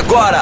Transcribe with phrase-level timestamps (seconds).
[0.00, 0.40] Agora,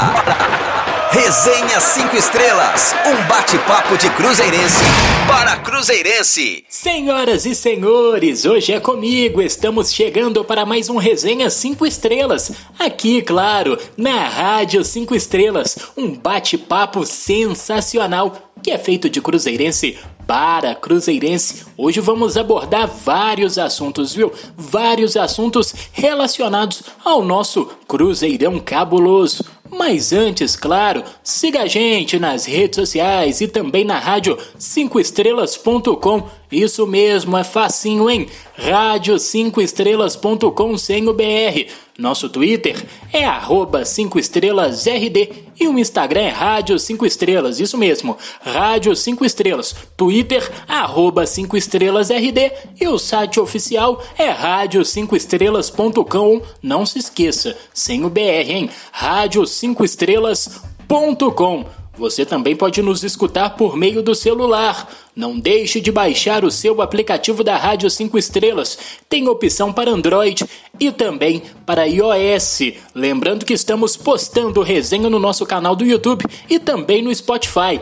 [1.11, 4.85] Resenha 5 Estrelas, um bate-papo de Cruzeirense
[5.27, 6.65] para Cruzeirense.
[6.69, 12.53] Senhoras e senhores, hoje é comigo, estamos chegando para mais um Resenha 5 Estrelas.
[12.79, 19.99] Aqui, claro, na Rádio 5 Estrelas, um bate-papo sensacional que é feito de Cruzeirense
[20.29, 21.65] para Cruzeirense.
[21.75, 24.31] Hoje vamos abordar vários assuntos, viu?
[24.55, 29.43] Vários assuntos relacionados ao nosso Cruzeirão cabuloso.
[29.71, 36.29] Mas antes, claro, siga a gente nas redes sociais e também na rádio 5estrelas.com.
[36.53, 38.27] Isso mesmo, é facinho, hein?
[38.61, 41.71] rádio5estrelas.com sem o BR.
[41.99, 42.77] Nosso Twitter
[43.13, 49.75] é arroba 5estrelasRD e o Instagram é Rádio 5 Estrelas, isso mesmo, Rádio 5 Estrelas.
[49.97, 56.43] Twitter, arroba 5 estrelasRD e o site oficial é rádio5estrelas.com.
[56.63, 58.71] Não se esqueça, sem o BR, hein?
[58.95, 61.88] Rádio5estrelas.com.
[61.99, 64.89] Você também pode nos escutar por meio do celular.
[65.17, 68.79] Não deixe de baixar o seu aplicativo da Rádio 5 Estrelas.
[69.09, 70.45] Tem opção para Android
[70.79, 72.73] e também para iOS.
[72.95, 77.81] Lembrando que estamos postando resenha no nosso canal do YouTube e também no Spotify.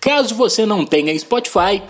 [0.00, 1.82] Caso você não tenha Spotify,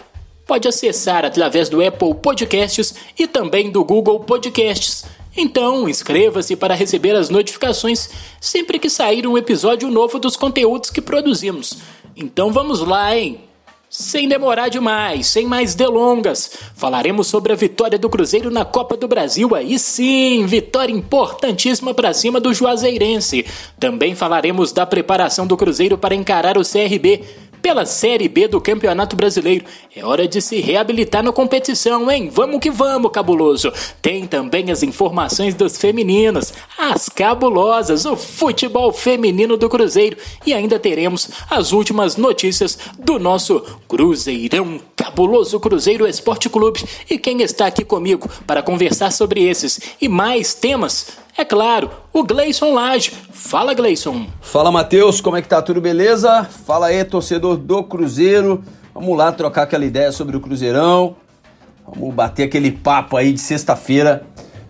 [0.47, 5.05] pode acessar através do Apple Podcasts e também do Google Podcasts.
[5.37, 8.09] Então, inscreva-se para receber as notificações
[8.41, 11.77] sempre que sair um episódio novo dos conteúdos que produzimos.
[12.17, 13.41] Então vamos lá, hein?
[13.89, 19.07] Sem demorar demais, sem mais delongas, falaremos sobre a vitória do Cruzeiro na Copa do
[19.07, 19.55] Brasil.
[19.55, 23.47] Aí sim, vitória importantíssima para cima do Juazeirense.
[23.79, 27.23] Também falaremos da preparação do Cruzeiro para encarar o CRB
[27.67, 29.65] pela Série B do Campeonato Brasileiro.
[29.93, 32.31] É hora de se reabilitar na competição, hein?
[32.33, 33.73] Vamos que vamos, cabuloso!
[34.01, 40.79] Tem também as informações dos femininos, as cabulosas, o futebol feminino do Cruzeiro e ainda
[40.79, 46.85] teremos as últimas notícias do nosso Cruzeirão Cabuloso Cruzeiro Esporte Clube.
[47.11, 51.91] E quem está aqui comigo para conversar sobre esses e mais temas é claro,
[52.21, 53.13] o Gleison Lage.
[53.31, 54.27] Fala, Gleison.
[54.41, 55.61] Fala, Matheus, como é que tá?
[55.61, 56.45] Tudo beleza?
[56.45, 58.63] Fala aí, torcedor do Cruzeiro.
[58.95, 61.17] Vamos lá trocar aquela ideia sobre o Cruzeirão.
[61.87, 64.25] Vamos bater aquele papo aí de sexta-feira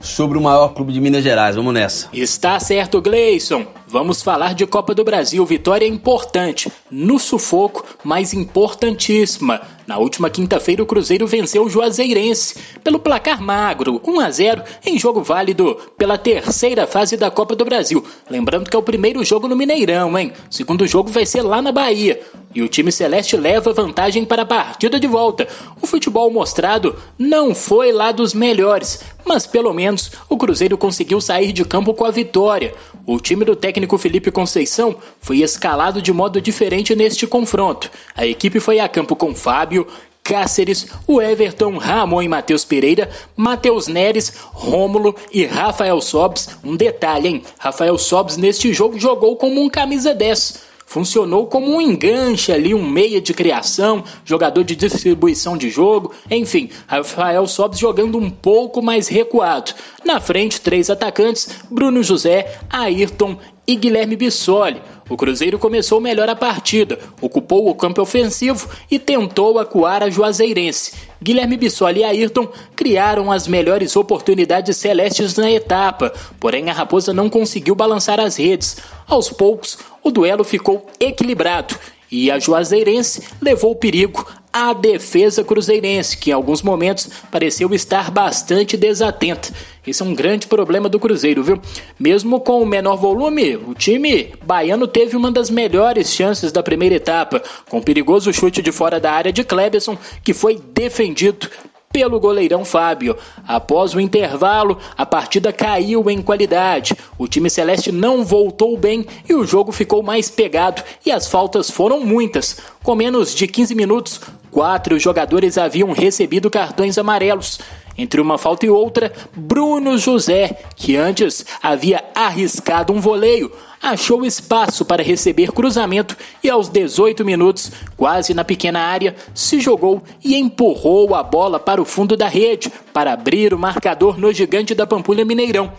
[0.07, 1.57] sobre o maior clube de Minas Gerais.
[1.57, 2.09] Vamos nessa.
[2.13, 3.67] Está certo, Gleison.
[3.89, 5.45] Vamos falar de Copa do Brasil.
[5.47, 9.61] Vitória importante, no sufoco, mas importantíssima.
[9.87, 14.99] Na última quinta-feira, o Cruzeiro venceu o Juazeirense pelo placar magro, 1 a 0, em
[14.99, 18.05] jogo válido pela terceira fase da Copa do Brasil.
[18.29, 20.33] Lembrando que é o primeiro jogo no Mineirão, hein?
[20.51, 22.21] O segundo jogo vai ser lá na Bahia.
[22.57, 25.47] E o time celeste leva vantagem para a partida de volta.
[25.83, 31.53] O futebol mostrado não foi lá dos melhores, mas pelo menos o Cruzeiro conseguiu sair
[31.53, 32.73] de campo com a vitória.
[33.05, 37.91] O time do técnico Felipe Conceição foi escalado de modo diferente neste confronto.
[38.17, 39.87] A equipe foi a campo com Fábio,
[40.23, 46.49] Cáceres, o Everton, Ramon e Matheus Pereira, Matheus Neres, Rômulo e Rafael Sobes.
[46.65, 47.43] Um detalhe, hein?
[47.59, 52.89] Rafael Sobes neste jogo jogou como um camisa 10 funcionou como um enganche ali, um
[52.89, 59.09] meia de criação, jogador de distribuição de jogo, enfim, Rafael Sobes jogando um pouco mais
[59.09, 59.75] recuado.
[60.05, 63.37] Na frente, três atacantes: Bruno José, Ayrton
[63.67, 64.81] e Guilherme Bissoli.
[65.09, 70.93] O Cruzeiro começou melhor a partida, ocupou o campo ofensivo e tentou acuar a Juazeirense.
[71.23, 77.31] Guilherme Bissoli e Ayrton criaram as melhores oportunidades celestes na etapa, porém a Raposa não
[77.31, 78.79] conseguiu balançar as redes.
[79.07, 81.77] Aos poucos, o duelo ficou equilibrado
[82.11, 88.75] e a Juazeirense levou perigo à defesa cruzeirense, que em alguns momentos pareceu estar bastante
[88.75, 89.53] desatenta.
[89.87, 91.61] Esse é um grande problema do Cruzeiro, viu?
[92.01, 96.95] Mesmo com o menor volume, o time baiano teve uma das melhores chances da primeira
[96.95, 101.51] etapa, com um perigoso chute de fora da área de Kleberson, que foi defendido
[101.97, 103.17] pelo goleirão Fábio.
[103.49, 106.95] Após o intervalo, a partida caiu em qualidade.
[107.17, 111.71] O time celeste não voltou bem e o jogo ficou mais pegado e as faltas
[111.71, 112.59] foram muitas.
[112.83, 114.21] Com menos de 15 minutos,
[114.57, 117.61] quatro jogadores haviam recebido cartões amarelos.
[117.99, 124.83] Entre uma falta e outra, Bruno José, que antes havia arriscado um voleio, achou espaço
[124.83, 131.15] para receber cruzamento e aos 18 minutos, quase na pequena área, se jogou e empurrou
[131.15, 135.23] a bola para o fundo da rede para abrir o marcador no gigante da Pampulha
[135.23, 135.71] Mineirão.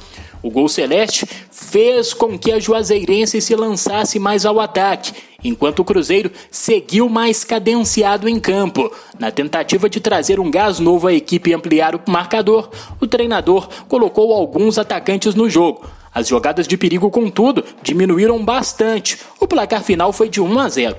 [0.48, 5.12] O gol celeste fez com que a Juazeirense se lançasse mais ao ataque,
[5.44, 8.90] enquanto o Cruzeiro seguiu mais cadenciado em campo.
[9.20, 12.70] Na tentativa de trazer um gás novo à equipe e ampliar o marcador,
[13.02, 15.86] o treinador colocou alguns atacantes no jogo.
[16.14, 19.20] As jogadas de perigo, contudo, diminuíram bastante.
[19.42, 20.96] O placar final foi de 1 a 0.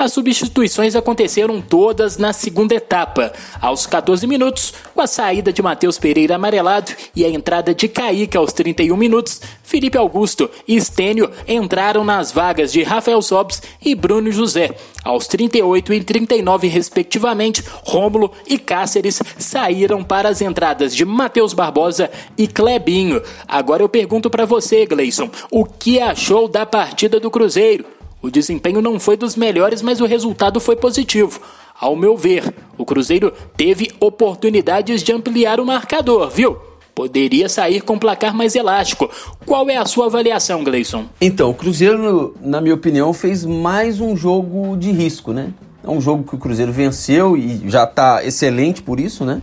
[0.00, 3.34] As substituições aconteceram todas na segunda etapa.
[3.60, 8.34] Aos 14 minutos, com a saída de Matheus Pereira amarelado e a entrada de Kaique
[8.34, 14.32] aos 31 minutos, Felipe Augusto e Stênio entraram nas vagas de Rafael Sobs e Bruno
[14.32, 14.74] José.
[15.04, 22.10] Aos 38 e 39, respectivamente, Rômulo e Cáceres saíram para as entradas de Matheus Barbosa
[22.38, 23.20] e Clebinho.
[23.46, 27.99] Agora eu pergunto para você, Gleison, o que achou da partida do Cruzeiro?
[28.22, 31.40] O desempenho não foi dos melhores, mas o resultado foi positivo.
[31.80, 36.58] Ao meu ver, o Cruzeiro teve oportunidades de ampliar o marcador, viu?
[36.94, 39.08] Poderia sair com placar mais elástico.
[39.46, 41.06] Qual é a sua avaliação, Gleison?
[41.18, 45.54] Então, o Cruzeiro, na minha opinião, fez mais um jogo de risco, né?
[45.82, 49.40] É um jogo que o Cruzeiro venceu e já está excelente por isso, né?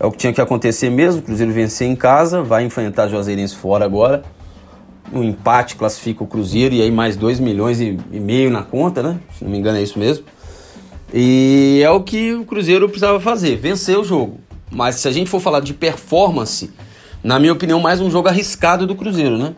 [0.00, 1.20] É o que tinha que acontecer mesmo.
[1.20, 4.24] O Cruzeiro vencer em casa, vai enfrentar Juazeirense fora agora
[5.12, 9.02] um empate classifica o Cruzeiro e aí mais 2 milhões e, e, meio na conta,
[9.02, 9.18] né?
[9.36, 10.24] Se não me engano é isso mesmo.
[11.12, 14.38] E é o que o Cruzeiro precisava fazer, vencer o jogo.
[14.70, 16.70] Mas se a gente for falar de performance,
[17.22, 19.54] na minha opinião, mais um jogo arriscado do Cruzeiro, né?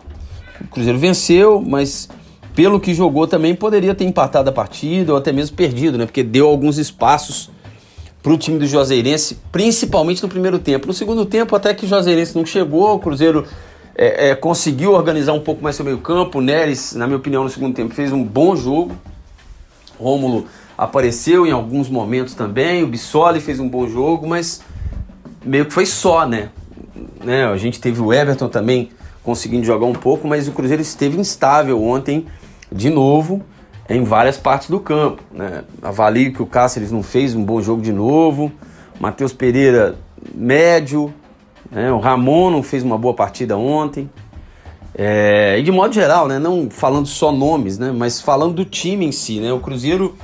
[0.60, 2.08] O Cruzeiro venceu, mas
[2.54, 6.06] pelo que jogou também poderia ter empatado a partida ou até mesmo perdido, né?
[6.06, 7.50] Porque deu alguns espaços
[8.22, 10.86] para o time do Juazeirense, principalmente no primeiro tempo.
[10.86, 13.46] No segundo tempo, até que o Juazeirense não chegou, o Cruzeiro
[14.02, 16.38] é, é, conseguiu organizar um pouco mais seu meio campo.
[16.38, 18.96] O Neres, na minha opinião, no segundo tempo fez um bom jogo.
[19.98, 20.46] Rômulo
[20.78, 22.82] apareceu em alguns momentos também.
[22.82, 24.62] O Bissoli fez um bom jogo, mas
[25.44, 26.48] meio que foi só, né?
[27.22, 27.44] né?
[27.44, 28.88] A gente teve o Everton também
[29.22, 32.24] conseguindo jogar um pouco, mas o Cruzeiro esteve instável ontem
[32.72, 33.42] de novo
[33.86, 35.22] em várias partes do campo.
[35.30, 35.62] Né?
[35.82, 38.50] Avalio que o Cáceres não fez um bom jogo de novo.
[38.98, 39.96] Matheus Pereira,
[40.34, 41.12] médio.
[41.70, 41.92] Né?
[41.92, 44.10] O Ramon não fez uma boa partida ontem.
[44.94, 46.38] É, e de modo geral, né?
[46.38, 47.92] não falando só nomes, né?
[47.92, 49.40] mas falando do time em si.
[49.40, 49.52] Né?
[49.52, 50.16] O Cruzeiro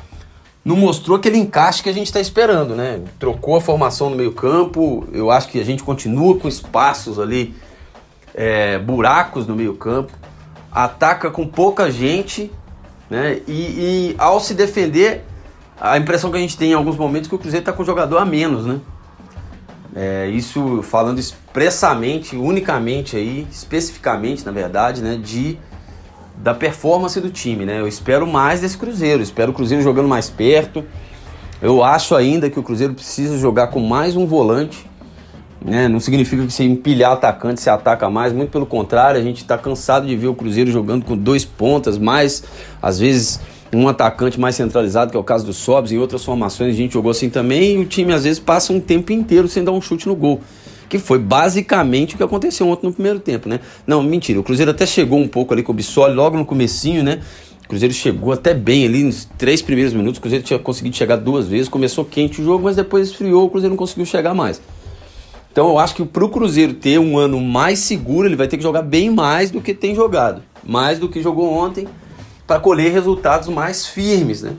[0.64, 2.75] não mostrou aquele encaixe que a gente está esperando.
[2.75, 3.00] Né?
[3.19, 5.06] Trocou a formação no meio campo.
[5.12, 7.54] Eu acho que a gente continua com espaços ali,
[8.34, 10.12] é, buracos no meio campo.
[10.72, 12.50] Ataca com pouca gente.
[13.08, 13.40] Né?
[13.46, 15.25] E, e ao se defender,
[15.81, 17.84] a impressão que a gente tem em alguns momentos é que o Cruzeiro está com
[17.84, 18.66] o jogador a menos.
[18.66, 18.81] Né?
[19.98, 25.58] É, isso falando expressamente, unicamente aí, especificamente, na verdade, né, de
[26.37, 27.81] da performance do time, né?
[27.81, 30.84] Eu espero mais desse Cruzeiro, espero o Cruzeiro jogando mais perto.
[31.62, 34.87] Eu acho ainda que o Cruzeiro precisa jogar com mais um volante,
[35.64, 35.88] né?
[35.88, 39.56] Não significa que se empilhar atacante se ataca mais, muito pelo contrário, a gente está
[39.56, 42.44] cansado de ver o Cruzeiro jogando com dois pontas, mais
[42.82, 43.40] às vezes
[43.76, 46.94] um atacante mais centralizado, que é o caso do Sobs, em outras formações a gente
[46.94, 49.81] jogou assim também, e o time às vezes passa um tempo inteiro sem dar um
[49.81, 50.40] chute no gol.
[50.88, 53.61] Que foi basicamente o que aconteceu ontem no primeiro tempo, né?
[53.87, 57.02] Não, mentira, o Cruzeiro até chegou um pouco ali com o Bissoli, logo no comecinho,
[57.02, 57.20] né?
[57.64, 61.17] O Cruzeiro chegou até bem ali nos três primeiros minutos, o Cruzeiro tinha conseguido chegar
[61.17, 64.61] duas vezes, começou quente o jogo, mas depois esfriou, o Cruzeiro não conseguiu chegar mais.
[65.50, 68.56] Então eu acho que para o Cruzeiro ter um ano mais seguro, ele vai ter
[68.56, 70.43] que jogar bem mais do que tem jogado.
[70.62, 71.88] Mais do que jogou ontem
[72.46, 74.54] para colher resultados mais firmes, né?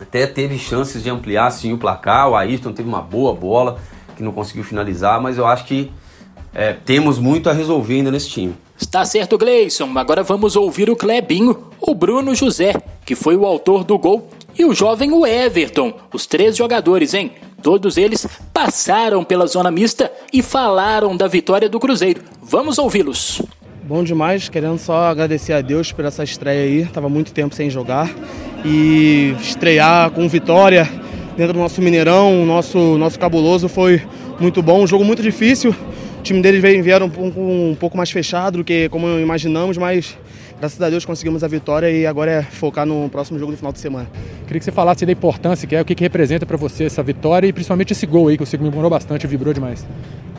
[0.00, 2.30] Até teve chances de ampliar sim o placar.
[2.30, 3.78] O Ayrton teve uma boa bola
[4.14, 5.90] que não conseguiu finalizar, mas eu acho que
[6.54, 8.54] é, temos muito a resolver ainda nesse time.
[8.78, 9.90] Está certo, Gleison.
[9.96, 12.74] Agora vamos ouvir o Clebinho, o Bruno José,
[13.04, 14.28] que foi o autor do gol,
[14.58, 15.94] e o jovem o Everton.
[16.12, 17.32] Os três jogadores, hein?
[17.62, 22.22] Todos eles passaram pela zona mista e falaram da vitória do Cruzeiro.
[22.42, 23.42] Vamos ouvi-los.
[23.86, 26.86] Bom demais, querendo só agradecer a Deus por essa estreia aí.
[26.86, 28.12] Tava muito tempo sem jogar
[28.64, 30.90] e estrear com vitória
[31.36, 34.02] dentro do nosso Mineirão, nosso nosso cabuloso foi
[34.40, 34.82] muito bom.
[34.82, 35.70] Um jogo muito difícil.
[36.18, 40.18] O time deles vieram um, um pouco mais fechado do que como imaginamos, mas
[40.58, 43.72] graças a Deus conseguimos a vitória e agora é focar no próximo jogo do final
[43.72, 44.08] de semana.
[44.48, 47.04] Queria que você falasse da importância que é, o que, que representa para você essa
[47.04, 49.86] vitória e principalmente esse gol aí que você comemorou bastante, vibrou demais.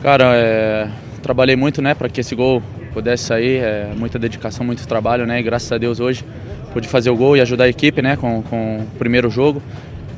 [0.02, 0.88] Cara, é,
[1.28, 2.62] trabalhei muito, né, para que esse gol
[2.94, 5.38] pudesse sair, é, muita dedicação, muito trabalho, né?
[5.38, 6.24] E graças a Deus hoje
[6.72, 8.16] pude fazer o gol e ajudar a equipe, né?
[8.16, 9.62] Com, com o primeiro jogo.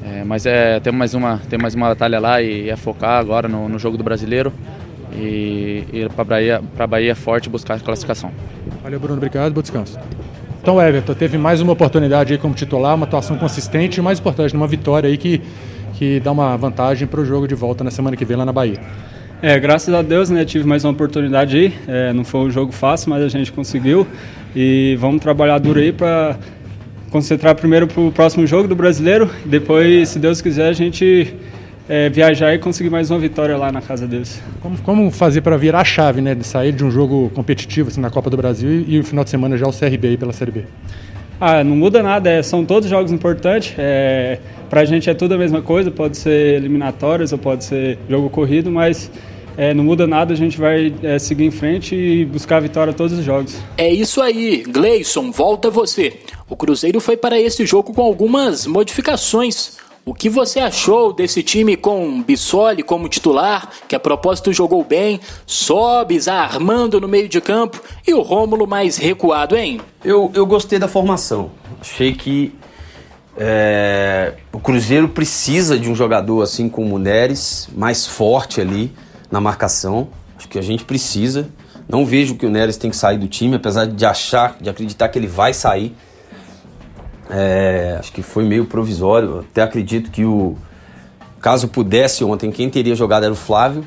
[0.06, 3.48] É, mas é tem mais uma tem mais uma batalha lá e é focar agora
[3.48, 4.52] no, no jogo do Brasileiro
[5.12, 8.30] e ir para Bahia para Bahia forte buscar a classificação.
[8.80, 9.98] Valeu, Bruno, obrigado, bom descanso.
[10.62, 14.54] Então, Everton, teve mais uma oportunidade aí como titular, uma atuação consistente e mais importante,
[14.54, 15.42] numa vitória aí que
[15.94, 18.52] que dá uma vantagem para o jogo de volta na semana que vem lá na
[18.52, 18.80] Bahia.
[19.42, 21.74] É, graças a Deus, né, tive mais uma oportunidade aí.
[21.88, 24.06] É, não foi um jogo fácil, mas a gente conseguiu.
[24.54, 26.36] E vamos trabalhar duro aí para
[27.10, 29.30] concentrar primeiro para o próximo jogo do brasileiro.
[29.46, 31.34] Depois, se Deus quiser, a gente
[31.88, 34.42] é, viajar e conseguir mais uma vitória lá na casa deles.
[34.60, 36.34] Como, como fazer para virar a chave, né?
[36.34, 39.24] De sair de um jogo competitivo assim, na Copa do Brasil e, e o final
[39.24, 40.64] de semana já o CRB aí pela Série B?
[41.40, 43.74] Ah, não muda nada, é, são todos jogos importantes.
[43.78, 47.98] É, para a gente é tudo a mesma coisa, pode ser eliminatórias ou pode ser
[48.10, 49.10] jogo corrido, mas
[49.56, 52.92] é, não muda nada, a gente vai é, seguir em frente e buscar a vitória
[52.92, 53.56] todos os jogos.
[53.76, 56.18] É isso aí, Gleison, volta você.
[56.48, 59.78] O Cruzeiro foi para esse jogo com algumas modificações.
[60.04, 65.20] O que você achou desse time com Bissoli como titular, que a propósito jogou bem,
[65.46, 69.80] Sobes armando no meio de campo e o Rômulo mais recuado, hein?
[70.02, 71.50] Eu, eu gostei da formação.
[71.80, 72.52] Achei que
[73.36, 78.90] é, o Cruzeiro precisa de um jogador assim como o Neres, mais forte ali
[79.30, 80.08] na marcação.
[80.36, 81.48] Acho que a gente precisa.
[81.88, 85.08] Não vejo que o Neres tem que sair do time, apesar de achar, de acreditar
[85.08, 85.94] que ele vai sair.
[87.28, 89.40] É, acho que foi meio provisório.
[89.40, 90.56] Até acredito que o.
[91.40, 93.84] Caso pudesse ontem, quem teria jogado era o Flávio.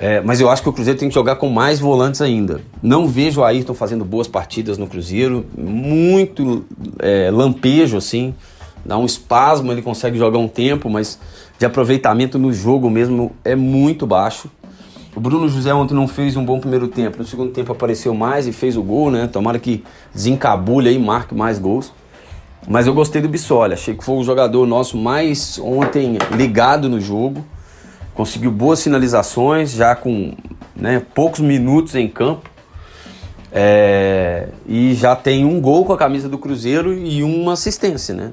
[0.00, 2.60] É, mas eu acho que o Cruzeiro tem que jogar com mais volantes ainda.
[2.82, 5.46] Não vejo o Ayrton fazendo boas partidas no Cruzeiro.
[5.56, 6.64] Muito
[6.98, 8.34] é, lampejo, assim.
[8.84, 11.18] Dá um espasmo, ele consegue jogar um tempo, mas
[11.58, 14.50] de aproveitamento no jogo mesmo é muito baixo.
[15.16, 17.18] O Bruno José ontem não fez um bom primeiro tempo.
[17.18, 19.28] No segundo tempo apareceu mais e fez o gol, né?
[19.28, 21.92] Tomara que desencabule aí marque mais gols.
[22.66, 27.00] Mas eu gostei do Bissoli, achei que foi o jogador nosso mais ontem ligado no
[27.00, 27.44] jogo.
[28.14, 30.34] Conseguiu boas finalizações, já com
[30.74, 32.50] né, poucos minutos em campo.
[33.52, 38.32] É, e já tem um gol com a camisa do Cruzeiro e uma assistência, né?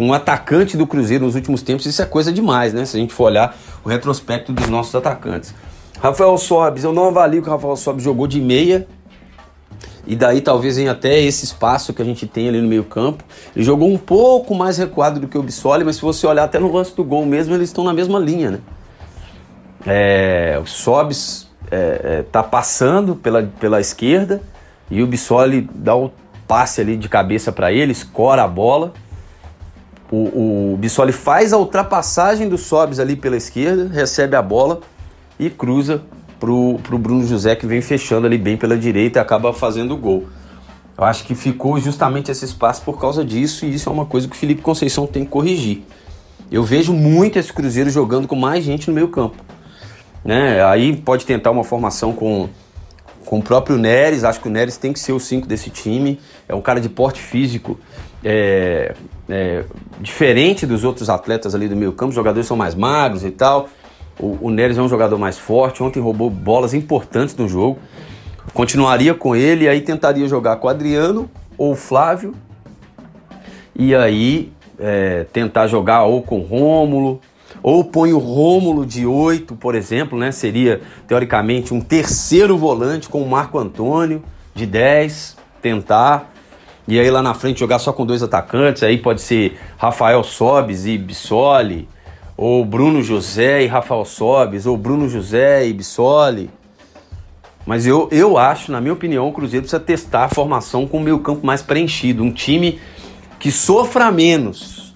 [0.00, 2.84] Um atacante do Cruzeiro nos últimos tempos, isso é coisa demais, né?
[2.84, 5.54] Se a gente for olhar o retrospecto dos nossos atacantes.
[6.00, 8.86] Rafael Sobes, eu não avalio que o Rafael Sobes jogou de meia,
[10.06, 13.22] e daí talvez venha até esse espaço que a gente tem ali no meio campo.
[13.54, 16.58] Ele jogou um pouco mais recuado do que o Bissoli, mas se você olhar até
[16.58, 18.58] no lance do gol mesmo, eles estão na mesma linha, né?
[19.86, 24.42] É, o Sobis é, é, tá passando pela, pela esquerda
[24.90, 26.10] e o Bissoli dá o
[26.48, 28.92] passe ali de cabeça para ele, escora a bola.
[30.10, 34.80] O, o Bissoli faz a ultrapassagem do Sobis ali pela esquerda, recebe a bola
[35.38, 36.02] e cruza
[36.40, 39.96] pro, pro Bruno José que vem fechando ali bem pela direita e acaba fazendo o
[39.96, 40.26] gol.
[40.98, 44.26] Eu acho que ficou justamente esse espaço por causa disso e isso é uma coisa
[44.26, 45.82] que o Felipe Conceição tem que corrigir.
[46.50, 49.36] Eu vejo muito esse Cruzeiro jogando com mais gente no meio campo.
[50.24, 50.62] Né?
[50.64, 52.48] Aí pode tentar uma formação com,
[53.24, 56.20] com o próprio Neres, acho que o Neres tem que ser o 5 desse time.
[56.48, 57.78] É um cara de porte físico
[58.24, 58.94] é,
[59.28, 59.64] é,
[60.00, 63.68] diferente dos outros atletas ali do meio campo, os jogadores são mais magros e tal.
[64.18, 67.78] O, o Neres é um jogador mais forte, ontem roubou bolas importantes no jogo.
[68.52, 72.34] Continuaria com ele e aí tentaria jogar com o Adriano ou o Flávio.
[73.74, 77.20] E aí é, tentar jogar ou com o Rômulo,
[77.62, 80.32] ou põe o Rômulo de 8, por exemplo, né?
[80.32, 84.22] Seria teoricamente um terceiro volante com o Marco Antônio
[84.54, 86.29] de 10, tentar.
[86.90, 90.86] E aí lá na frente jogar só com dois atacantes, aí pode ser Rafael Sobes
[90.86, 91.88] e Bissoli,
[92.36, 96.50] ou Bruno José e Rafael Sobes, ou Bruno José e Bissoli.
[97.64, 101.00] Mas eu, eu acho, na minha opinião, o Cruzeiro precisa testar a formação com o
[101.00, 102.24] meio campo mais preenchido.
[102.24, 102.80] Um time
[103.38, 104.92] que sofra menos.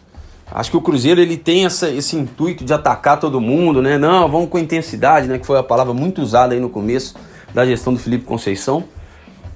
[0.50, 3.98] Acho que o Cruzeiro ele tem essa, esse intuito de atacar todo mundo, né?
[3.98, 5.38] Não, vamos com intensidade, né?
[5.38, 7.14] Que foi a palavra muito usada aí no começo
[7.54, 8.82] da gestão do Felipe Conceição.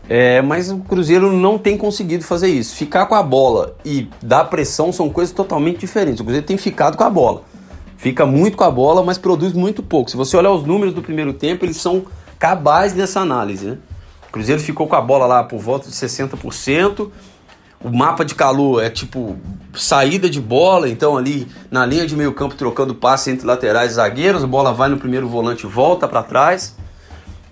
[0.09, 2.75] É, mas o Cruzeiro não tem conseguido fazer isso.
[2.75, 6.21] Ficar com a bola e dar pressão são coisas totalmente diferentes.
[6.21, 7.43] O Cruzeiro tem ficado com a bola
[7.99, 10.11] fica muito com a bola, mas produz muito pouco.
[10.11, 12.05] Se você olhar os números do primeiro tempo, eles são
[12.39, 13.67] cabais dessa análise.
[13.67, 13.79] Né?
[14.29, 17.11] O Cruzeiro ficou com a bola lá por volta de 60%.
[17.83, 19.37] O mapa de calor é tipo
[19.75, 23.95] saída de bola, então ali na linha de meio campo trocando passe entre laterais e
[23.95, 26.75] zagueiros, a bola vai no primeiro volante volta para trás.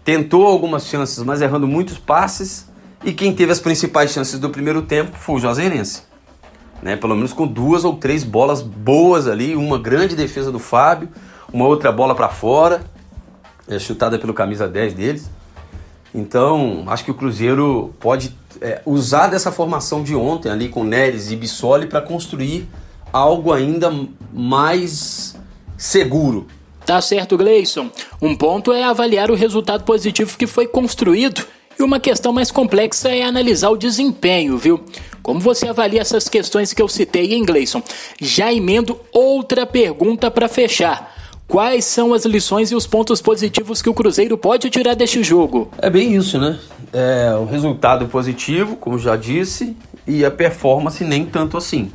[0.07, 2.67] Tentou algumas chances, mas errando muitos passes.
[3.05, 6.07] E quem teve as principais chances do primeiro tempo foi o Juazeirense
[6.83, 6.97] né?
[6.97, 11.09] Pelo menos com duas ou três bolas boas ali, uma grande defesa do Fábio,
[11.53, 12.81] uma outra bola para fora,
[13.69, 15.31] é, chutada pelo camisa 10 deles.
[16.15, 21.31] Então, acho que o Cruzeiro pode é, usar dessa formação de ontem ali com Neres
[21.31, 22.69] e Bissoli para construir
[23.13, 23.93] algo ainda
[24.33, 25.37] mais
[25.77, 26.47] seguro.
[26.87, 27.91] Tá certo, Gleison.
[28.23, 31.45] Um ponto é avaliar o resultado positivo que foi construído
[31.77, 34.81] e uma questão mais complexa é analisar o desempenho, viu?
[35.21, 37.83] Como você avalia essas questões que eu citei em Gleison?
[38.21, 41.13] Já emendo outra pergunta para fechar.
[41.49, 45.69] Quais são as lições e os pontos positivos que o Cruzeiro pode tirar deste jogo?
[45.79, 46.57] É bem isso, né?
[46.93, 49.77] É, o resultado positivo, como já disse,
[50.07, 51.91] e a performance nem tanto assim.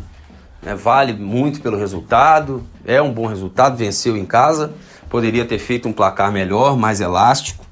[0.61, 0.75] Né?
[0.75, 4.73] vale muito pelo resultado, é um bom resultado, venceu em casa,
[5.09, 7.65] poderia ter feito um placar melhor, mais elástico,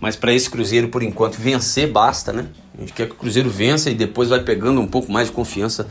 [0.00, 2.46] mas para esse Cruzeiro, por enquanto, vencer basta, né?
[2.76, 5.32] A gente quer que o Cruzeiro vença e depois vai pegando um pouco mais de
[5.32, 5.86] confiança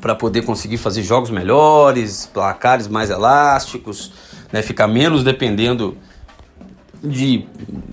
[0.00, 4.12] para poder conseguir fazer jogos melhores, placares mais elásticos,
[4.52, 4.62] né?
[4.62, 5.96] ficar menos dependendo
[7.02, 7.46] de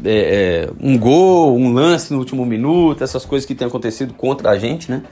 [0.04, 4.50] é, é, um gol, um lance no último minuto, essas coisas que têm acontecido contra
[4.50, 5.04] a gente, né?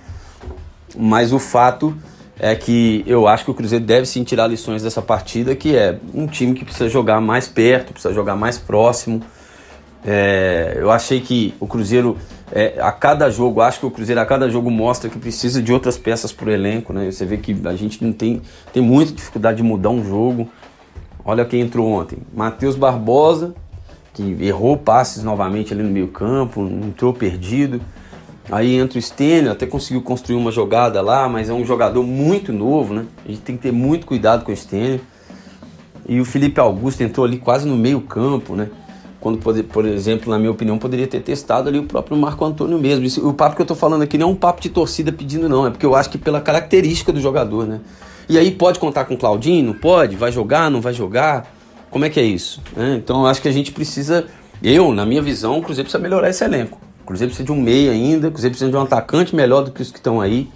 [0.97, 1.95] Mas o fato
[2.39, 5.97] é que eu acho que o Cruzeiro deve sim tirar lições dessa partida, que é
[6.13, 9.21] um time que precisa jogar mais perto, precisa jogar mais próximo.
[10.05, 12.17] É, eu achei que o Cruzeiro,
[12.51, 15.71] é, a cada jogo, acho que o Cruzeiro a cada jogo mostra que precisa de
[15.73, 17.09] outras peças para o elenco, né?
[17.09, 20.49] Você vê que a gente não tem, tem muita dificuldade de mudar um jogo.
[21.23, 23.55] Olha quem entrou ontem: Matheus Barbosa,
[24.13, 27.81] que errou passes novamente ali no meio campo, entrou perdido.
[28.51, 32.53] Aí entra o Stênio, até conseguiu construir uma jogada lá, mas é um jogador muito
[32.53, 33.05] novo, né?
[33.25, 35.01] A gente tem que ter muito cuidado com o Stênio.
[36.07, 38.69] E o Felipe Augusto entrou ali quase no meio campo, né?
[39.19, 43.03] Quando, por exemplo, na minha opinião, poderia ter testado ali o próprio Marco Antônio mesmo.
[43.03, 45.49] Isso, o papo que eu tô falando aqui não é um papo de torcida pedindo,
[45.49, 45.65] não.
[45.65, 47.79] É porque eu acho que pela característica do jogador, né?
[48.29, 49.65] E aí pode contar com o Claudinho?
[49.65, 50.15] Não pode?
[50.15, 50.69] Vai jogar?
[50.69, 51.51] Não vai jogar?
[51.89, 52.61] Como é que é isso?
[52.77, 54.27] É, então eu acho que a gente precisa...
[54.61, 56.79] Eu, na minha visão, o Cruzeiro precisa melhorar esse elenco.
[57.05, 59.69] O Cruzeiro precisa de um meia ainda, o Cruzeiro precisa de um atacante melhor do
[59.69, 60.50] que os que estão aí.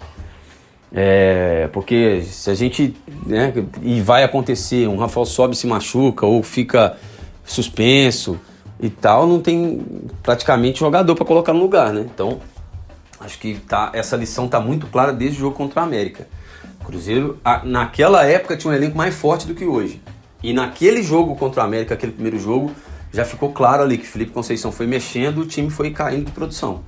[0.91, 2.96] É, porque se a gente.
[3.24, 3.53] Né,
[3.84, 6.98] e vai acontecer, um Rafael sobe se machuca ou fica
[7.46, 8.39] suspenso
[8.79, 9.79] e tal, não tem
[10.24, 12.01] praticamente jogador para colocar no lugar, né?
[12.12, 12.39] Então,
[13.20, 16.27] acho que tá, essa lição tá muito clara desde o jogo contra a América.
[16.82, 20.01] O Cruzeiro, a, naquela época, tinha um elenco mais forte do que hoje.
[20.41, 22.72] E naquele jogo contra o América, aquele primeiro jogo,
[23.12, 26.82] já ficou claro ali que Felipe Conceição foi mexendo, o time foi caindo de produção.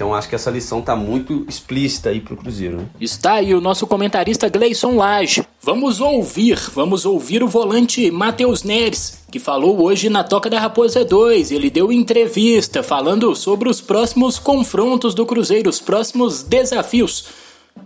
[0.00, 2.78] Então acho que essa lição está muito explícita aí para o Cruzeiro.
[2.78, 2.86] Né?
[2.98, 5.44] Está aí o nosso comentarista Gleison Lage.
[5.62, 11.04] Vamos ouvir, vamos ouvir o volante Matheus Neres, que falou hoje na Toca da Raposa
[11.04, 11.50] 2.
[11.50, 17.26] Ele deu entrevista falando sobre os próximos confrontos do Cruzeiro, os próximos desafios.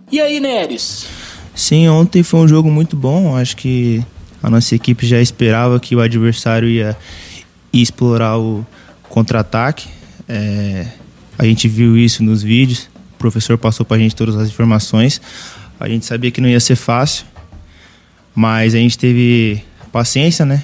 [0.09, 1.07] E aí, Neres?
[1.53, 3.35] Sim, ontem foi um jogo muito bom.
[3.35, 4.01] Acho que
[4.41, 6.95] a nossa equipe já esperava que o adversário ia
[7.75, 8.65] e explorar o
[9.09, 9.89] contra-ataque.
[10.29, 10.87] É,
[11.37, 15.21] a gente viu isso nos vídeos, o professor passou para a gente todas as informações.
[15.77, 17.25] A gente sabia que não ia ser fácil,
[18.33, 19.61] mas a gente teve
[19.91, 20.63] paciência, né?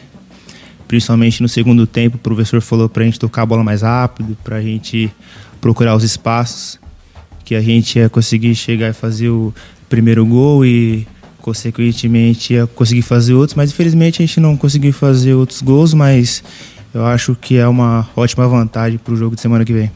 [0.87, 4.37] Principalmente no segundo tempo, o professor falou para a gente tocar a bola mais rápido,
[4.41, 5.11] para a gente
[5.59, 6.79] procurar os espaços,
[7.43, 9.53] que a gente ia conseguir chegar e fazer o
[9.89, 11.05] primeiro gol e
[11.41, 16.43] consequentemente ia conseguir fazer outros, mas infelizmente a gente não conseguiu fazer outros gols, mas
[16.93, 19.91] eu acho que é uma ótima vantagem para o jogo de semana que vem.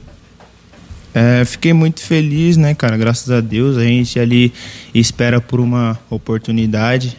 [1.13, 2.97] É, fiquei muito feliz, né, cara?
[2.97, 3.77] Graças a Deus.
[3.77, 4.53] A gente ali
[4.93, 7.17] espera por uma oportunidade.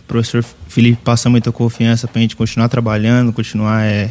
[0.00, 4.10] O professor Felipe passa muita confiança para a gente continuar trabalhando, continuar é,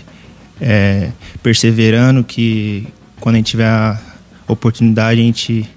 [0.61, 2.87] é, perseverando, que
[3.19, 3.99] quando a gente tiver a
[4.47, 5.69] oportunidade a gente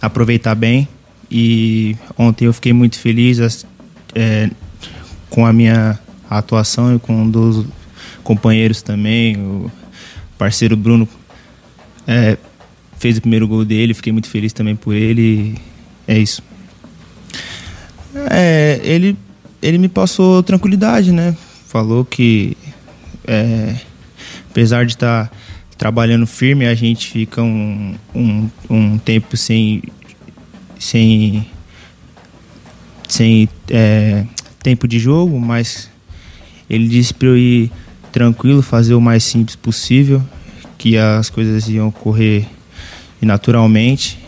[0.00, 0.88] aproveitar bem.
[1.30, 3.64] E ontem eu fiquei muito feliz
[4.14, 4.50] é,
[5.28, 7.64] com a minha atuação e com dos
[8.22, 9.36] companheiros também.
[9.36, 9.70] O
[10.38, 11.08] parceiro Bruno
[12.06, 12.36] é,
[12.98, 15.56] fez o primeiro gol dele, fiquei muito feliz também por ele.
[16.06, 16.42] É isso.
[18.30, 19.16] É, ele,
[19.62, 21.36] ele me passou tranquilidade, né?
[21.66, 22.56] Falou que,
[23.26, 23.76] é,
[24.50, 25.36] apesar de estar tá
[25.78, 29.82] trabalhando firme, a gente fica um, um, um tempo sem,
[30.78, 31.46] sem,
[33.08, 34.24] sem é,
[34.62, 35.88] tempo de jogo, mas
[36.68, 37.72] ele disse para eu ir
[38.12, 40.22] tranquilo, fazer o mais simples possível,
[40.76, 42.46] que as coisas iam ocorrer
[43.20, 44.18] naturalmente.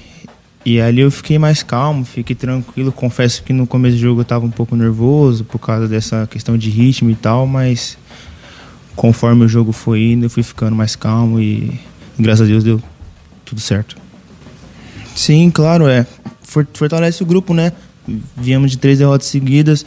[0.64, 2.92] E ali eu fiquei mais calmo, fiquei tranquilo.
[2.92, 6.56] Confesso que no começo do jogo eu estava um pouco nervoso por causa dessa questão
[6.56, 7.98] de ritmo e tal, mas
[8.94, 11.80] conforme o jogo foi indo, eu fui ficando mais calmo e
[12.18, 12.80] graças a Deus deu
[13.44, 13.96] tudo certo.
[15.16, 16.06] Sim, claro, é.
[16.42, 17.72] Fortalece o grupo, né?
[18.36, 19.84] Viemos de três derrotas seguidas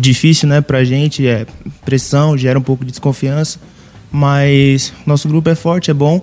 [0.00, 1.46] difícil, né, pra gente, é
[1.84, 3.58] pressão, gera um pouco de desconfiança,
[4.10, 6.22] mas nosso grupo é forte, é bom.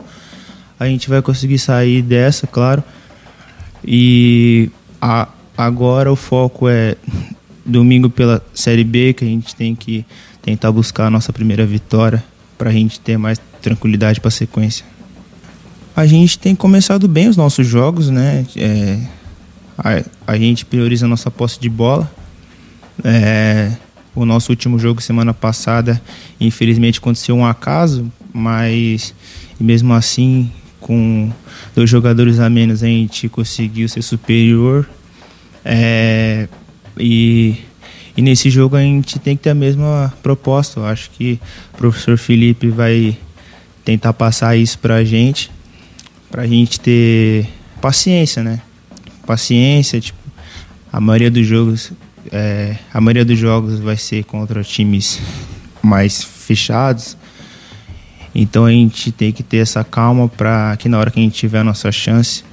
[0.79, 2.84] A gente vai conseguir sair dessa, claro.
[3.84, 4.69] E
[5.01, 5.27] a,
[5.58, 6.95] agora o foco é
[7.65, 10.05] domingo pela Série B, que a gente tem que
[10.41, 12.23] tentar buscar a nossa primeira vitória
[12.58, 14.86] para a gente ter mais tranquilidade para a sequência.
[15.95, 18.45] A gente tem começado bem os nossos jogos, né?
[18.55, 18.99] É,
[19.77, 22.12] a, a gente prioriza a nossa posse de bola,
[23.03, 23.71] é,
[24.15, 26.01] o nosso último jogo semana passada,
[26.39, 29.13] infelizmente aconteceu um acaso, mas
[29.60, 31.31] mesmo assim, com
[31.75, 34.88] dois jogadores a menos, a gente conseguiu ser superior.
[35.63, 36.47] É,
[36.97, 37.55] e,
[38.15, 40.79] e nesse jogo a gente tem que ter a mesma proposta.
[40.79, 41.39] Eu acho que
[41.73, 43.17] o professor Felipe vai
[43.84, 45.51] tentar passar isso para a gente,
[46.29, 47.47] para a gente ter
[47.81, 48.62] paciência, né?
[49.25, 50.19] Paciência, tipo,
[50.91, 51.91] a maioria dos jogos,
[52.31, 55.19] é, a maioria dos jogos vai ser contra times
[55.81, 57.17] mais fechados.
[58.33, 61.35] Então a gente tem que ter essa calma para que na hora que a gente
[61.35, 62.43] tiver a nossa chance,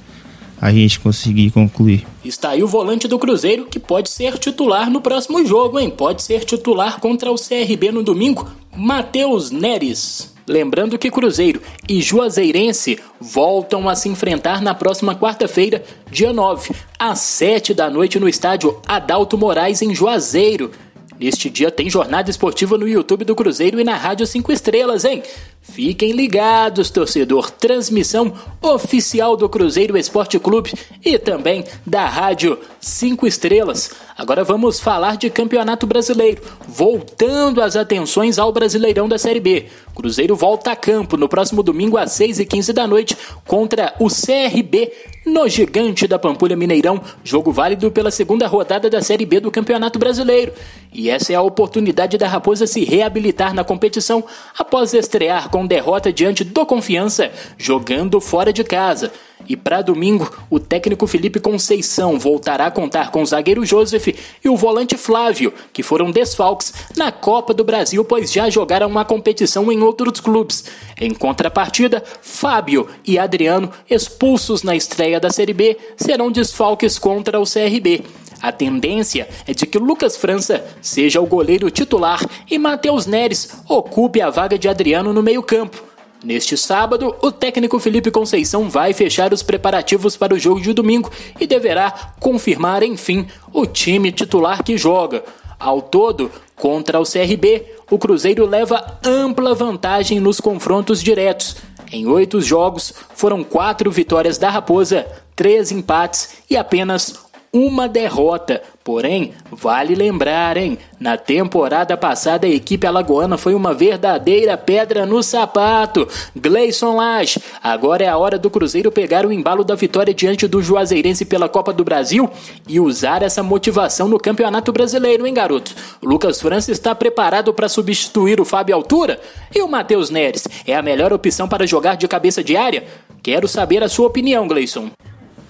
[0.63, 2.07] a gente conseguir concluir.
[2.23, 5.89] Está aí o volante do Cruzeiro que pode ser titular no próximo jogo, hein?
[5.89, 10.33] Pode ser titular contra o CRB no domingo, Matheus Neres.
[10.47, 17.19] Lembrando que Cruzeiro e Juazeirense voltam a se enfrentar na próxima quarta-feira, dia 9, às
[17.19, 20.71] 7 da noite no estádio Adalto Moraes em Juazeiro.
[21.19, 25.23] Neste dia tem jornada esportiva no YouTube do Cruzeiro e na Rádio 5 Estrelas, hein?
[25.63, 27.49] Fiquem ligados, torcedor.
[27.49, 30.73] Transmissão oficial do Cruzeiro Esporte Clube
[31.03, 33.91] e também da Rádio 5 Estrelas.
[34.17, 36.43] Agora vamos falar de Campeonato Brasileiro.
[36.67, 39.65] Voltando as atenções ao Brasileirão da Série B.
[39.95, 44.91] Cruzeiro volta a campo no próximo domingo às 6h15 da noite contra o CRB
[45.25, 49.97] no Gigante da Pampulha Mineirão, jogo válido pela segunda rodada da Série B do Campeonato
[49.97, 50.51] Brasileiro.
[50.91, 54.23] E essa é a oportunidade da Raposa se reabilitar na competição
[54.57, 59.11] após estrear com derrota diante do Confiança, jogando fora de casa.
[59.47, 64.07] E para domingo, o técnico Felipe Conceição voltará a contar com o zagueiro Joseph
[64.43, 69.05] e o volante Flávio, que foram desfalques na Copa do Brasil, pois já jogaram uma
[69.05, 70.65] competição em outros clubes.
[70.99, 77.43] Em contrapartida, Fábio e Adriano, expulsos na estreia da Série B, serão desfalques contra o
[77.43, 78.03] CRB.
[78.43, 82.19] A tendência é de que Lucas França seja o goleiro titular
[82.51, 85.81] e Matheus Neres ocupe a vaga de Adriano no meio-campo.
[86.21, 91.09] Neste sábado, o técnico Felipe Conceição vai fechar os preparativos para o jogo de domingo
[91.39, 95.23] e deverá confirmar, enfim, o time titular que joga.
[95.57, 101.55] Ao todo, contra o CRB, o Cruzeiro leva ampla vantagem nos confrontos diretos.
[101.89, 107.22] Em oito jogos, foram quatro vitórias da Raposa, três empates e apenas
[107.53, 108.63] uma derrota.
[108.83, 110.77] Porém, vale lembrar, hein?
[110.99, 116.07] Na temporada passada, a equipe alagoana foi uma verdadeira pedra no sapato.
[116.35, 117.39] Gleison Lage.
[117.61, 121.47] Agora é a hora do Cruzeiro pegar o embalo da vitória diante do Juazeirense pela
[121.47, 122.29] Copa do Brasil
[122.67, 125.73] e usar essa motivação no Campeonato Brasileiro, hein, garoto?
[126.01, 129.19] Lucas França está preparado para substituir o Fábio Altura?
[129.55, 132.83] E o Matheus Neres é a melhor opção para jogar de cabeça de área?
[133.21, 134.89] Quero saber a sua opinião, Gleison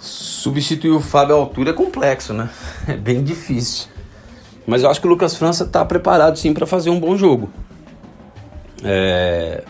[0.03, 2.49] substituir o Fábio à altura é complexo, né?
[2.87, 3.87] É bem difícil.
[4.67, 7.49] Mas eu acho que o Lucas França está preparado sim para fazer um bom jogo.
[8.83, 9.63] É,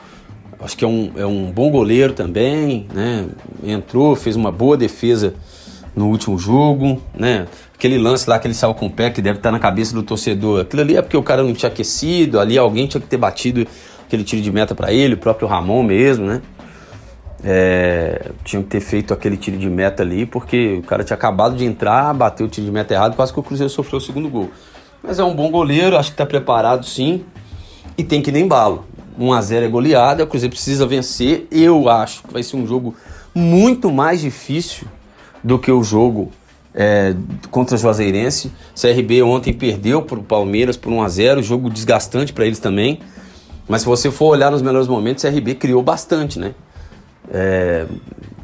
[0.60, 3.28] acho que é um, é um bom goleiro também, né?
[3.64, 5.36] Entrou, fez uma boa defesa
[5.96, 7.48] no último jogo, né?
[7.76, 9.94] Aquele lance lá que ele saiu com o pé que deve estar tá na cabeça
[9.94, 10.62] do torcedor.
[10.62, 13.68] Aquilo ali é porque o cara não tinha aquecido, ali alguém tinha que ter batido
[14.06, 16.42] aquele tiro de meta para ele, o próprio Ramon mesmo, né?
[17.44, 21.56] É, tinham que ter feito aquele tiro de meta ali, porque o cara tinha acabado
[21.56, 24.30] de entrar, bateu o tiro de meta errado, quase que o Cruzeiro sofreu o segundo
[24.30, 24.50] gol.
[25.02, 27.26] Mas é um bom goleiro, acho que está preparado sim,
[27.98, 28.86] e tem que nem embalo.
[29.20, 31.48] 1x0 é goleada, o Cruzeiro precisa vencer.
[31.52, 32.96] Eu acho que vai ser um jogo
[33.36, 34.88] muito mais difícil
[35.44, 36.32] do que o jogo
[36.74, 37.16] é,
[37.52, 38.52] contra o Juazeirense.
[38.80, 43.00] CRB ontem perdeu para o Palmeiras por 1x0, jogo desgastante para eles também.
[43.68, 46.54] Mas se você for olhar nos melhores momentos, o CRB criou bastante, né?
[47.32, 47.86] É,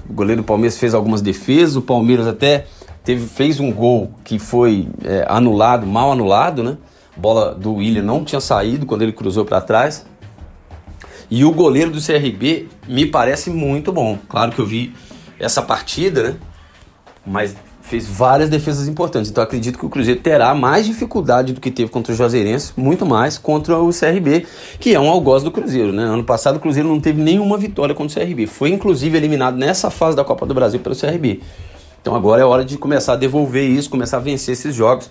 [0.10, 2.66] o goleiro do Palmeiras fez algumas defesas, o Palmeiras até
[3.04, 6.78] teve, fez um gol que foi é, anulado, mal anulado, né?
[7.16, 10.06] Bola do William não tinha saído quando ele cruzou para trás.
[11.30, 14.18] E o goleiro do CRB me parece muito bom.
[14.28, 14.96] Claro que eu vi
[15.38, 16.36] essa partida, né?
[17.26, 17.56] Mas
[17.90, 19.32] fez várias defesas importantes.
[19.32, 23.06] Então acredito que o Cruzeiro terá mais dificuldade do que teve contra o Juazeirense, muito
[23.06, 24.46] mais contra o CRB,
[24.80, 26.04] que é um algoz do Cruzeiro, né?
[26.04, 28.46] Ano passado o Cruzeiro não teve nenhuma vitória contra o CRB.
[28.46, 31.42] Foi inclusive eliminado nessa fase da Copa do Brasil pelo CRB.
[32.02, 35.10] Então agora é hora de começar a devolver isso, começar a vencer esses jogos.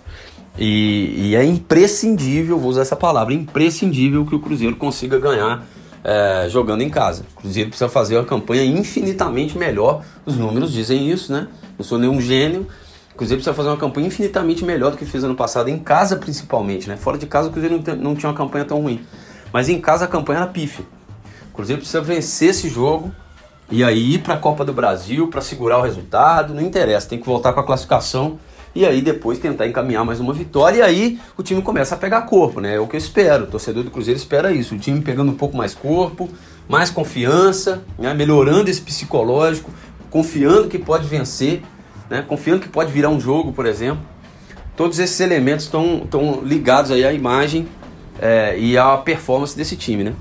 [0.57, 5.65] E, e é imprescindível, vou usar essa palavra, imprescindível que o Cruzeiro consiga ganhar
[6.05, 7.25] é, jogando em casa.
[7.37, 10.03] Cruzeiro precisa fazer uma campanha infinitamente melhor.
[10.25, 11.49] Os números dizem isso, né?
[11.77, 12.67] Não sou nenhum gênio.
[13.17, 16.89] Cruzeiro precisa fazer uma campanha infinitamente melhor do que fez ano passado, em casa principalmente,
[16.89, 16.97] né?
[16.97, 19.05] Fora de casa o Cruzeiro não, não tinha uma campanha tão ruim.
[19.53, 20.85] Mas em casa a campanha era pífia.
[21.51, 23.13] O Cruzeiro precisa vencer esse jogo
[23.71, 27.19] e aí ir para a Copa do Brasil para segurar o resultado, não interessa, tem
[27.19, 28.39] que voltar com a classificação
[28.79, 32.23] e aí depois tentar encaminhar mais uma vitória e aí o time começa a pegar
[32.23, 32.77] corpo, né?
[32.77, 33.43] É o que eu espero.
[33.43, 36.29] O torcedor do Cruzeiro espera isso, o time pegando um pouco mais corpo,
[36.69, 38.15] mais confiança, né?
[38.15, 39.73] melhorando esse psicológico,
[40.11, 41.61] confiando que pode vencer,
[42.09, 42.23] né?
[42.23, 44.01] Confiando que pode virar um jogo, por exemplo.
[44.77, 47.67] todos esses elementos estão ligados aí à imagem
[48.21, 50.15] é, e à performance desse time, né?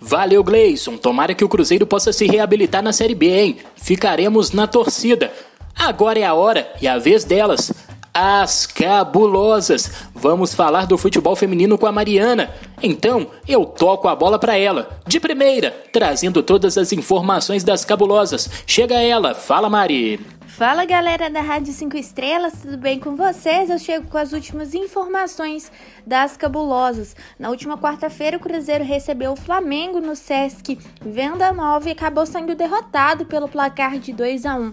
[0.00, 0.96] Valeu, Gleison.
[0.96, 3.58] Tomara que o Cruzeiro possa se reabilitar na Série B, hein?
[3.76, 5.30] Ficaremos na torcida.
[5.76, 7.70] Agora é a hora e a vez delas.
[8.20, 9.92] As cabulosas.
[10.12, 12.52] Vamos falar do futebol feminino com a Mariana.
[12.82, 18.50] Então, eu toco a bola para ela, de primeira, trazendo todas as informações das cabulosas.
[18.66, 20.18] Chega ela, fala Mari.
[20.48, 23.70] Fala galera da Rádio 5 Estrelas, tudo bem com vocês?
[23.70, 25.70] Eu chego com as últimas informações
[26.04, 27.14] das cabulosas.
[27.38, 32.56] Na última quarta-feira, o Cruzeiro recebeu o Flamengo no Sesc Venda Nova e acabou sendo
[32.56, 34.72] derrotado pelo placar de 2 a 1.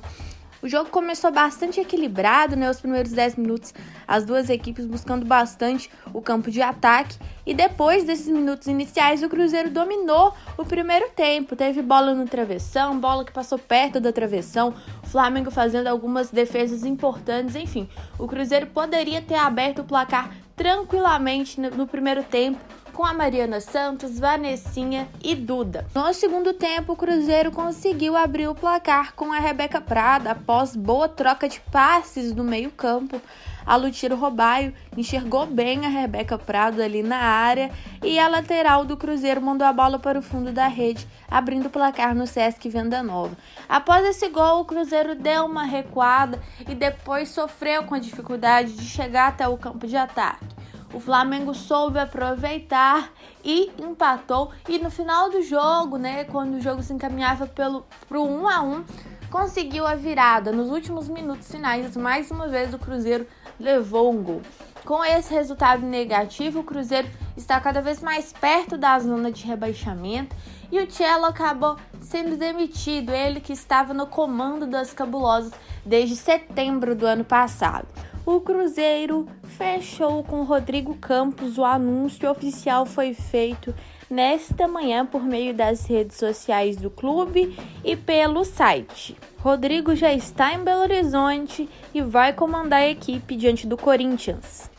[0.66, 2.68] O jogo começou bastante equilibrado, né?
[2.68, 3.72] Os primeiros 10 minutos,
[4.08, 7.20] as duas equipes buscando bastante o campo de ataque.
[7.46, 11.56] E depois desses minutos iniciais, o Cruzeiro dominou o primeiro tempo.
[11.56, 14.74] Teve bola no travessão, bola que passou perto da travessão,
[15.04, 17.56] o Flamengo fazendo algumas defesas importantes.
[17.56, 22.58] Enfim, o Cruzeiro poderia ter aberto o placar tranquilamente no, no primeiro tempo
[22.96, 25.86] com a Mariana Santos, Vanessinha e Duda.
[25.94, 31.10] No segundo tempo, o Cruzeiro conseguiu abrir o placar com a Rebeca Prada após boa
[31.10, 33.22] troca de passes no meio-campo.
[33.66, 37.70] A Lutiro Robaio enxergou bem a Rebeca Prado ali na área
[38.02, 41.72] e a lateral do Cruzeiro mandou a bola para o fundo da rede, abrindo o
[41.72, 43.36] placar no Sesc Venda Nova.
[43.68, 48.86] Após esse gol, o Cruzeiro deu uma recuada e depois sofreu com a dificuldade de
[48.86, 50.55] chegar até o campo de ataque.
[50.96, 53.12] O Flamengo soube aproveitar
[53.44, 54.54] e empatou.
[54.66, 58.62] E no final do jogo, né, quando o jogo se encaminhava pelo pro 1 a
[58.62, 58.86] 1,
[59.30, 60.54] conseguiu a virada.
[60.54, 63.28] Nos últimos minutos finais, mais uma vez o Cruzeiro
[63.60, 64.42] levou um gol.
[64.86, 70.34] Com esse resultado negativo, o Cruzeiro está cada vez mais perto da zona de rebaixamento
[70.72, 75.52] e o Cello acabou sendo demitido, ele que estava no comando das cabulosas
[75.86, 77.86] desde setembro do ano passado
[78.26, 81.58] o Cruzeiro fechou com Rodrigo Campos.
[81.58, 83.74] O anúncio oficial foi feito
[84.10, 89.16] nesta manhã por meio das redes sociais do clube e pelo site.
[89.40, 94.72] Rodrigo já está em Belo Horizonte e vai comandar a equipe diante do Corinthians.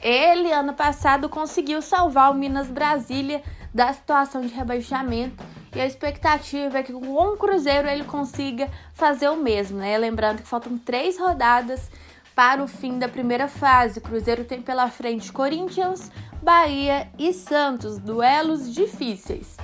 [0.00, 3.42] Ele, ano passado, conseguiu salvar o Minas Brasília
[3.74, 5.42] da situação de rebaixamento
[5.74, 9.96] e a expectativa é que com o Cruzeiro ele consiga fazer o mesmo, né?
[9.96, 11.90] Lembrando que faltam três rodadas
[12.34, 14.00] para o fim da primeira fase.
[14.00, 16.10] Cruzeiro tem pela frente Corinthians,
[16.42, 19.56] Bahia e Santos, duelos difíceis.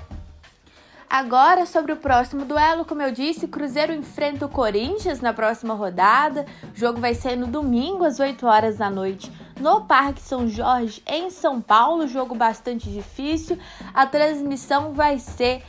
[1.10, 6.44] Agora, sobre o próximo duelo, como eu disse, Cruzeiro enfrenta o Corinthians na próxima rodada.
[6.74, 11.02] O jogo vai ser no domingo, às 8 horas da noite, no Parque São Jorge,
[11.06, 12.06] em São Paulo.
[12.06, 13.58] Jogo bastante difícil.
[13.94, 15.64] A transmissão vai ser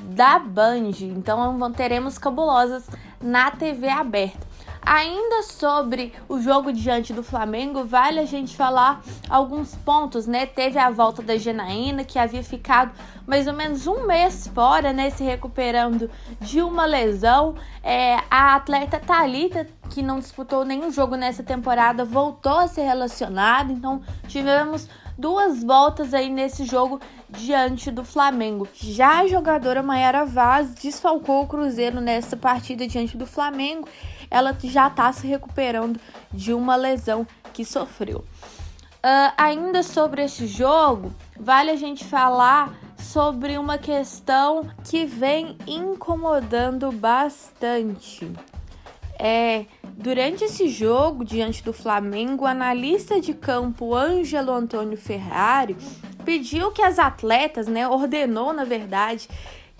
[0.00, 2.88] da Band, então teremos cabulosas
[3.20, 4.53] na TV aberta.
[4.86, 10.44] Ainda sobre o jogo diante do Flamengo, vale a gente falar alguns pontos, né?
[10.44, 12.92] Teve a volta da Genaína, que havia ficado
[13.26, 15.08] mais ou menos um mês fora, né?
[15.08, 17.54] Se recuperando de uma lesão.
[17.82, 23.72] É, a atleta Talita, que não disputou nenhum jogo nessa temporada, voltou a ser relacionada.
[23.72, 28.68] Então, tivemos duas voltas aí nesse jogo diante do Flamengo.
[28.74, 33.88] Já a jogadora Maiara Vaz desfalcou o Cruzeiro nessa partida diante do Flamengo
[34.30, 36.00] ela já está se recuperando
[36.32, 38.24] de uma lesão que sofreu.
[39.04, 46.90] Uh, ainda sobre esse jogo, vale a gente falar sobre uma questão que vem incomodando
[46.90, 48.30] bastante.
[49.18, 55.76] É, durante esse jogo, diante do Flamengo, o analista de campo Ângelo Antônio Ferrari
[56.24, 59.28] pediu que as atletas, né, ordenou na verdade,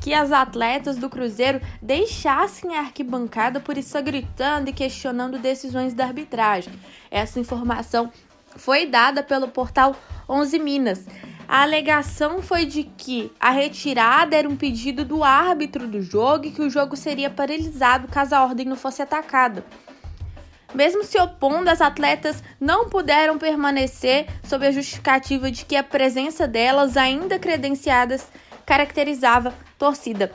[0.01, 6.05] que as atletas do Cruzeiro deixassem a arquibancada por estar gritando e questionando decisões da
[6.05, 6.73] arbitragem.
[7.11, 8.13] Essa informação
[8.57, 9.97] foi dada pelo portal
[10.29, 11.07] 11 Minas.
[11.47, 16.51] A alegação foi de que a retirada era um pedido do árbitro do jogo e
[16.51, 19.65] que o jogo seria paralisado caso a ordem não fosse atacada.
[20.75, 26.49] Mesmo se opondo, as atletas não puderam permanecer sob a justificativa de que a presença
[26.49, 28.27] delas, ainda credenciadas,
[28.65, 30.33] caracterizava torcida.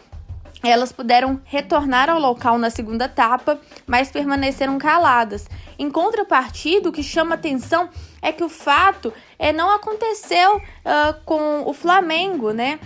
[0.61, 5.47] Elas puderam retornar ao local na segunda etapa, mas permaneceram caladas.
[5.77, 7.89] Em contrapartida, o que chama atenção
[8.21, 12.77] é que o fato é, não aconteceu uh, com o Flamengo, né?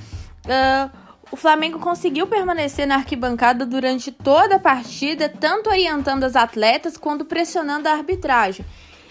[0.45, 6.95] Uh, o Flamengo conseguiu permanecer na arquibancada durante toda a partida, tanto orientando as atletas
[6.95, 8.63] quanto pressionando a arbitragem.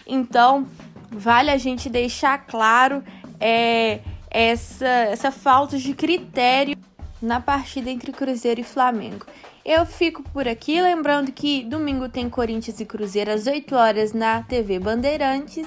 [0.07, 0.64] Então,
[1.11, 3.03] vale a gente deixar claro
[3.40, 3.99] é,
[4.33, 6.77] essa, essa falta de critério
[7.21, 9.27] na partida entre Cruzeiro e Flamengo.
[9.64, 14.42] Eu fico por aqui, lembrando que domingo tem Corinthians e Cruzeiro às 8 horas na
[14.42, 15.66] TV Bandeirantes.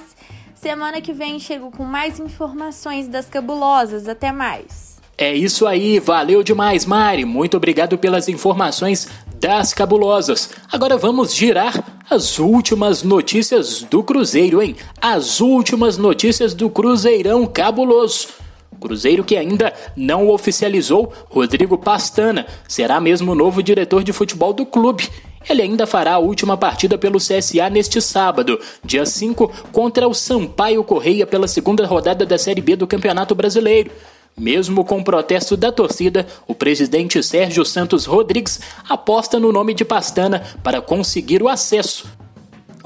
[0.54, 4.06] Semana que vem chego com mais informações das cabulosas.
[4.06, 4.96] Até mais.
[5.16, 7.24] É isso aí, valeu demais, Mari.
[7.24, 9.08] Muito obrigado pelas informações
[9.40, 10.50] das cabulosas.
[10.70, 14.76] Agora vamos girar as últimas notícias do Cruzeiro, hein?
[15.00, 18.28] As últimas notícias do Cruzeirão cabuloso.
[18.80, 24.66] Cruzeiro que ainda não oficializou Rodrigo Pastana, será mesmo o novo diretor de futebol do
[24.66, 25.08] clube.
[25.48, 30.82] Ele ainda fará a última partida pelo CSA neste sábado, dia 5, contra o Sampaio
[30.82, 33.90] Correia pela segunda rodada da Série B do Campeonato Brasileiro.
[34.38, 39.84] Mesmo com o protesto da torcida, o presidente Sérgio Santos Rodrigues aposta no nome de
[39.84, 42.06] Pastana para conseguir o acesso.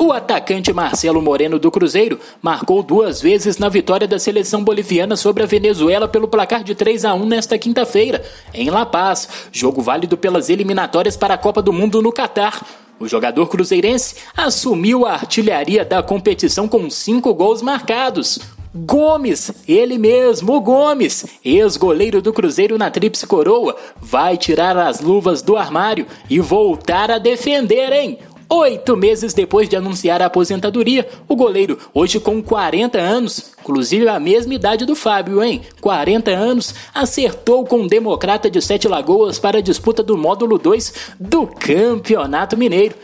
[0.03, 5.43] O atacante Marcelo Moreno do Cruzeiro marcou duas vezes na vitória da seleção boliviana sobre
[5.43, 10.17] a Venezuela pelo placar de 3 a 1 nesta quinta-feira, em La Paz, jogo válido
[10.17, 12.67] pelas eliminatórias para a Copa do Mundo no Catar.
[12.99, 18.39] O jogador cruzeirense assumiu a artilharia da competição com cinco gols marcados.
[18.73, 25.43] Gomes, ele mesmo, o Gomes, ex-goleiro do Cruzeiro na Tríplice Coroa, vai tirar as luvas
[25.43, 28.19] do armário e voltar a defender, hein?
[28.53, 34.19] Oito meses depois de anunciar a aposentadoria, o goleiro, hoje com 40 anos, inclusive a
[34.19, 35.63] mesma idade do Fábio, hein?
[35.81, 40.93] 40 anos, acertou com o Democrata de Sete Lagoas para a disputa do módulo 2
[41.21, 42.97] do Campeonato Mineiro.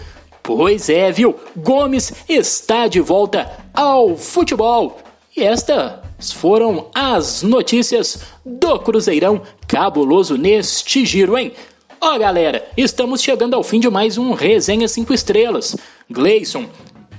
[0.42, 1.36] Pois é, viu?
[1.56, 4.98] Gomes está de volta ao futebol.
[5.36, 11.52] E estas foram as notícias do Cruzeirão cabuloso neste giro, hein?
[12.00, 15.76] Ó oh, galera, estamos chegando ao fim de mais um Resenha 5 Estrelas.
[16.10, 16.66] Gleison,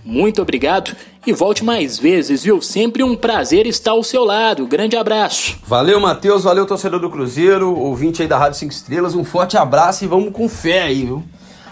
[0.05, 2.61] muito obrigado e volte mais vezes, viu?
[2.61, 4.67] Sempre um prazer estar ao seu lado.
[4.67, 5.57] Grande abraço.
[5.65, 6.43] Valeu, Matheus.
[6.43, 9.15] Valeu, torcedor do Cruzeiro, ouvinte aí da Rádio 5 Estrelas.
[9.15, 11.23] Um forte abraço e vamos com fé aí, viu?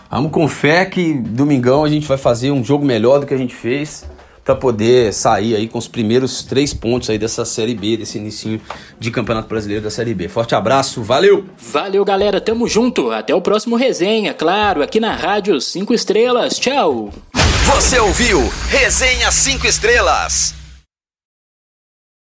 [0.09, 3.37] Vamos com fé que domingão a gente vai fazer um jogo melhor do que a
[3.37, 4.05] gente fez
[4.45, 8.61] para poder sair aí com os primeiros três pontos aí dessa Série B, desse início
[8.99, 10.29] de Campeonato Brasileiro da Série B.
[10.29, 11.45] Forte abraço, valeu!
[11.57, 13.09] Valeu, galera, tamo junto.
[13.09, 16.59] Até o próximo resenha, claro, aqui na Rádio 5 Estrelas.
[16.59, 17.11] Tchau!
[17.65, 20.64] Você ouviu Resenha 5 Estrelas.